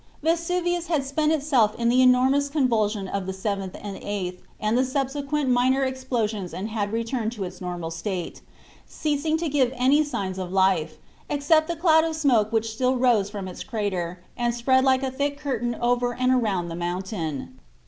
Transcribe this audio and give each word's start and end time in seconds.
Vesuvius 0.23 0.87
had 0.87 1.05
spent 1.05 1.31
itself 1.31 1.75
in 1.77 1.87
the 1.87 2.01
enormous 2.01 2.49
convulsion 2.49 3.07
of 3.07 3.27
the 3.27 3.31
7th 3.31 3.79
and 3.83 3.97
8th 4.01 4.39
and 4.59 4.75
the 4.75 4.83
subsequent 4.83 5.47
minor 5.51 5.83
explosions 5.83 6.55
and 6.55 6.69
had 6.69 6.91
returned 6.91 7.33
to 7.33 7.43
its 7.43 7.61
normal 7.61 7.91
state, 7.91 8.41
ceasing 8.87 9.37
to 9.37 9.47
give 9.47 9.71
any 9.75 10.03
signs 10.03 10.39
of 10.39 10.51
life, 10.51 10.97
except 11.29 11.67
the 11.67 11.75
cloud 11.75 12.03
of 12.03 12.15
smoke 12.15 12.51
which 12.51 12.71
still 12.73 12.95
rose 12.97 13.29
from 13.29 13.47
its 13.47 13.63
crater 13.63 14.19
and 14.35 14.55
spread 14.55 14.83
like 14.83 15.03
a 15.03 15.11
thick 15.11 15.37
curtain 15.37 15.75
over 15.75 16.15
and 16.15 16.33
around 16.33 16.67
the 16.69 16.75
mountain. 16.75 17.59